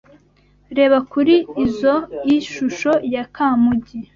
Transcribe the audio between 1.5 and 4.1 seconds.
izoi shusho ya Kamugi.